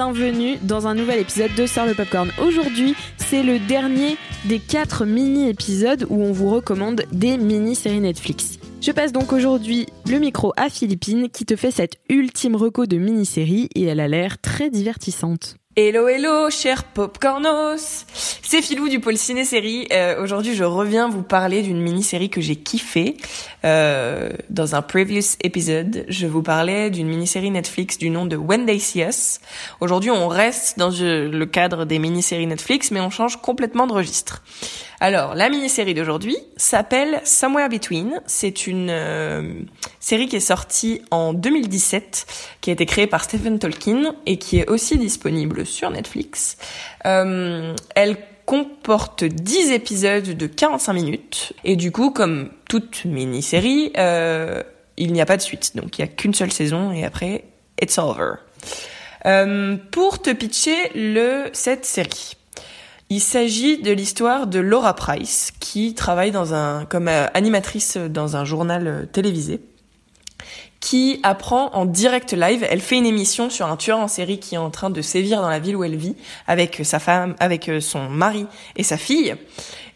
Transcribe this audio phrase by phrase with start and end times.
[0.00, 2.30] bienvenue dans un nouvel épisode de Sœur le Popcorn.
[2.42, 8.58] Aujourd'hui, c'est le dernier des quatre mini-épisodes où on vous recommande des mini-séries Netflix.
[8.80, 12.96] Je passe donc aujourd'hui le micro à Philippine qui te fait cette ultime reco de
[12.96, 15.56] mini-série et elle a l'air très divertissante.
[15.82, 19.88] Hello hello chers popcornos C'est Philou du pôle ciné-série.
[19.90, 23.16] Euh, Aujourd'hui je reviens vous parler d'une mini-série que j'ai kiffée.
[23.64, 28.66] Euh, dans un previous épisode, je vous parlais d'une mini-série Netflix du nom de When
[28.66, 29.40] They See Us.
[29.80, 34.42] Aujourd'hui on reste dans le cadre des mini-séries Netflix mais on change complètement de registre.
[35.02, 38.20] Alors, la mini-série d'aujourd'hui s'appelle Somewhere Between.
[38.26, 39.54] C'est une euh,
[39.98, 42.26] série qui est sortie en 2017,
[42.60, 46.58] qui a été créée par Stephen Tolkien et qui est aussi disponible sur Netflix.
[47.06, 54.62] Euh, elle comporte 10 épisodes de 45 minutes et du coup, comme toute mini-série, euh,
[54.98, 55.76] il n'y a pas de suite.
[55.76, 57.44] Donc, il n'y a qu'une seule saison et après,
[57.80, 58.34] it's over.
[59.92, 62.36] Pour te pitcher le cette série.
[63.12, 66.32] Il s'agit de l'histoire de Laura Price, qui travaille
[66.88, 69.60] comme euh, animatrice dans un journal euh, télévisé,
[70.78, 72.64] qui apprend en direct live.
[72.70, 75.42] Elle fait une émission sur un tueur en série qui est en train de sévir
[75.42, 76.14] dans la ville où elle vit,
[76.46, 79.34] avec sa femme, avec euh, son mari et sa fille.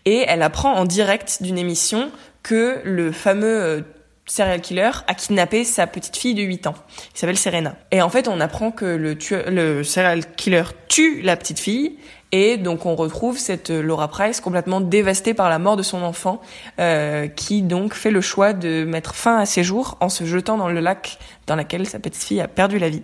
[0.07, 2.11] Et elle apprend en direct d'une émission
[2.43, 3.85] que le fameux
[4.27, 6.75] serial killer a kidnappé sa petite fille de 8 ans,
[7.13, 7.77] qui s'appelle Serena.
[7.93, 9.17] Et en fait, on apprend que le,
[9.51, 11.97] le serial killer tue la petite fille
[12.37, 16.41] et donc on retrouve cette Laura Price complètement dévastée par la mort de son enfant,
[16.81, 20.59] euh, qui donc fait le choix de mettre fin à ses jours en se jetant
[20.59, 23.03] dans le lac dans lequel sa petite fille a perdu la vie.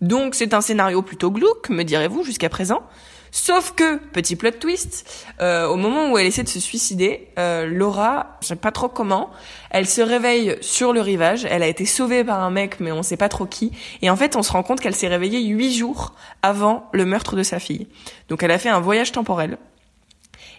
[0.00, 2.82] Donc c'est un scénario plutôt glauque, me direz-vous, jusqu'à présent.
[3.30, 7.66] Sauf que, petit plot twist, euh, au moment où elle essaie de se suicider, euh,
[7.66, 9.30] Laura, je sais pas trop comment,
[9.70, 11.44] elle se réveille sur le rivage.
[11.44, 13.72] Elle a été sauvée par un mec, mais on sait pas trop qui.
[14.00, 17.36] Et en fait, on se rend compte qu'elle s'est réveillée huit jours avant le meurtre
[17.36, 17.86] de sa fille.
[18.28, 19.58] Donc, elle a fait un voyage temporel.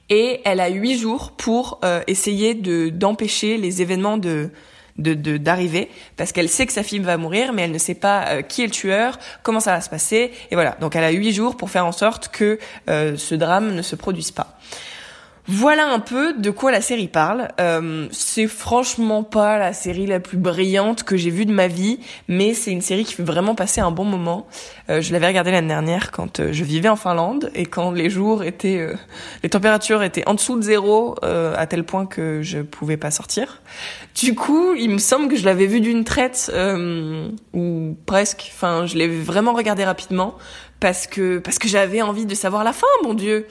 [0.10, 4.50] Et elle a huit jours pour euh, essayer de d'empêcher les événements de
[5.00, 8.28] de d'arriver parce qu'elle sait que sa fille va mourir mais elle ne sait pas
[8.28, 10.78] euh, qui est le tueur, comment ça va se passer et voilà.
[10.80, 13.96] Donc elle a huit jours pour faire en sorte que euh, ce drame ne se
[13.96, 14.58] produise pas.
[15.52, 17.48] Voilà un peu de quoi la série parle.
[17.60, 22.00] Euh, c'est franchement pas la série la plus brillante que j'ai vue de ma vie,
[22.28, 24.46] mais c'est une série qui fait vraiment passer un bon moment.
[24.92, 28.12] Euh, je l'avais regardée l'année dernière quand euh, je vivais en Finlande et quand les
[28.12, 28.94] jours étaient, euh,
[29.42, 33.10] les températures étaient en dessous de zéro euh, à tel point que je pouvais pas
[33.10, 33.64] sortir.
[34.14, 36.52] Du coup, il me semble que je l'avais vue d'une traite
[37.54, 38.52] ou presque.
[38.54, 40.36] Enfin, je l'ai vraiment regardée rapidement
[40.80, 43.48] parce que parce que j'avais envie de savoir la fin, mon Dieu.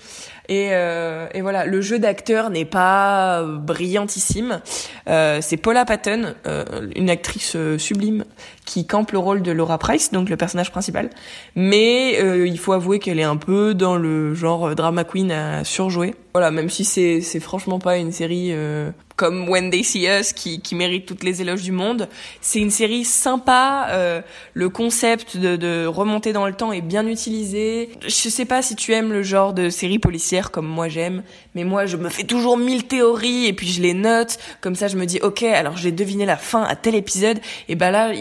[0.50, 4.62] Et, euh, et voilà, le jeu d'acteur n'est pas brillantissime.
[5.06, 6.64] Euh, c'est Paula Patton, euh,
[6.96, 8.24] une actrice euh, sublime,
[8.64, 11.10] qui campe le rôle de Laura Price, donc le personnage principal.
[11.54, 15.64] Mais euh, il faut avouer qu'elle est un peu dans le genre drama queen à
[15.64, 16.14] surjouer.
[16.32, 20.32] Voilà, même si c'est c'est franchement pas une série euh, comme When They See Us
[20.32, 22.08] qui, qui mérite toutes les éloges du monde.
[22.40, 23.88] C'est une série sympa.
[23.90, 24.22] Euh,
[24.54, 27.90] le concept de, de remonter dans le temps est bien utilisé.
[28.04, 31.24] Je sais pas si tu aimes le genre de série policière comme moi j'aime,
[31.56, 34.38] mais moi je me fais toujours mille théories et puis je les note.
[34.60, 37.74] Comme ça je me dis ok alors j'ai deviné la fin à tel épisode et
[37.74, 38.12] bah là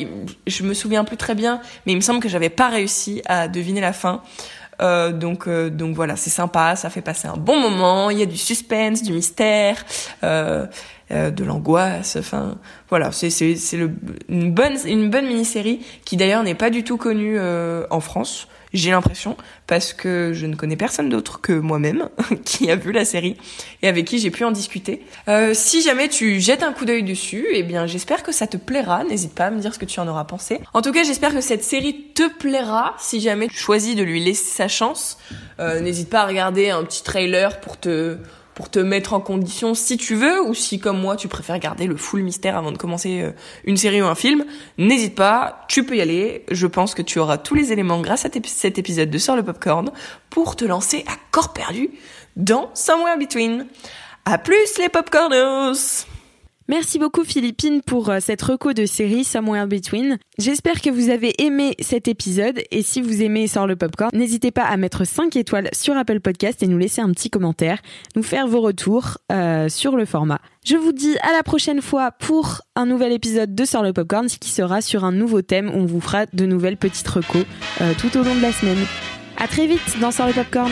[0.48, 3.48] je me souviens plus très bien, mais il me semble que j'avais pas réussi à
[3.48, 4.24] deviner la fin.
[4.82, 8.10] Euh, donc euh, donc voilà, c'est sympa, ça fait passer un bon moment.
[8.10, 9.84] Il y a du suspense, du mystère,
[10.24, 10.66] euh,
[11.12, 12.18] euh de l'angoisse.
[12.20, 12.58] Enfin
[12.90, 13.90] voilà, c'est c'est
[14.30, 18.00] une bonne une bonne mini série qui d'ailleurs n'est pas du tout connue euh, en
[18.00, 18.48] France.
[18.74, 22.10] J'ai l'impression parce que je ne connais personne d'autre que moi-même
[22.46, 23.38] qui a vu la série
[23.82, 25.02] et avec qui j'ai pu en discuter.
[25.28, 28.58] Euh, si jamais tu jettes un coup d'œil dessus, eh bien j'espère que ça te
[28.58, 29.04] plaira.
[29.04, 30.60] N'hésite pas à me dire ce que tu en auras pensé.
[30.74, 32.96] En tout cas, j'espère que cette série te plaira.
[33.00, 35.18] Si jamais tu choisis de lui laisser sa chance,
[35.60, 38.18] euh, n'hésite pas à regarder un petit trailer pour te
[38.58, 41.86] pour te mettre en condition si tu veux ou si comme moi tu préfères garder
[41.86, 43.32] le full mystère avant de commencer euh,
[43.66, 44.46] une série ou un film,
[44.80, 46.44] n'hésite pas, tu peux y aller.
[46.50, 49.44] Je pense que tu auras tous les éléments grâce à cet épisode de Sort le
[49.44, 49.92] Popcorn
[50.32, 51.92] pour te lancer à corps perdu
[52.36, 53.68] dans Somewhere Between.
[54.26, 56.08] À plus les popcornos
[56.70, 60.18] Merci beaucoup Philippine pour euh, cette reco de série Somewhere Between.
[60.38, 64.52] J'espère que vous avez aimé cet épisode et si vous aimez Sort le Popcorn, n'hésitez
[64.52, 67.80] pas à mettre 5 étoiles sur Apple Podcast et nous laisser un petit commentaire,
[68.18, 70.42] nous faire vos retours euh, sur le format.
[70.66, 74.28] Je vous dis à la prochaine fois pour un nouvel épisode de Sort le Popcorn
[74.28, 77.46] qui sera sur un nouveau thème où on vous fera de nouvelles petites recos
[77.80, 78.86] euh, tout au long de la semaine.
[79.38, 80.72] À très vite dans Sort le Popcorn.